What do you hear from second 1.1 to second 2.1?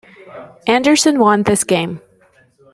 won this game.